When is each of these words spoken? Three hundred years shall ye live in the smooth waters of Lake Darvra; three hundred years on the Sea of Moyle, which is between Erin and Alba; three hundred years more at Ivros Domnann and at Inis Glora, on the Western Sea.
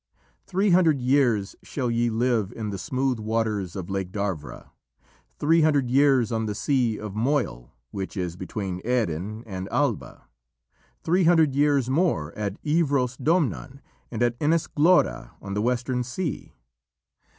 Three 0.47 0.71
hundred 0.71 0.99
years 0.99 1.55
shall 1.61 1.91
ye 1.91 2.09
live 2.09 2.51
in 2.53 2.71
the 2.71 2.79
smooth 2.79 3.19
waters 3.19 3.75
of 3.75 3.87
Lake 3.87 4.11
Darvra; 4.11 4.71
three 5.37 5.61
hundred 5.61 5.91
years 5.91 6.31
on 6.31 6.47
the 6.47 6.55
Sea 6.55 6.97
of 6.97 7.13
Moyle, 7.13 7.75
which 7.91 8.17
is 8.17 8.35
between 8.35 8.81
Erin 8.83 9.43
and 9.45 9.69
Alba; 9.69 10.23
three 11.03 11.25
hundred 11.25 11.53
years 11.53 11.87
more 11.87 12.35
at 12.35 12.59
Ivros 12.63 13.15
Domnann 13.15 13.79
and 14.09 14.23
at 14.23 14.35
Inis 14.39 14.65
Glora, 14.65 15.35
on 15.39 15.53
the 15.53 15.61
Western 15.61 16.03
Sea. 16.03 16.55